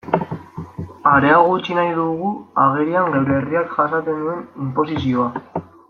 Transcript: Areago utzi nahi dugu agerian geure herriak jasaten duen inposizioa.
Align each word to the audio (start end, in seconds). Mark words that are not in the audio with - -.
Areago 1.11 1.51
utzi 1.57 1.77
nahi 1.79 1.91
dugu 1.99 2.31
agerian 2.65 3.13
geure 3.17 3.39
herriak 3.41 3.77
jasaten 3.79 4.21
duen 4.25 4.45
inposizioa. 4.67 5.67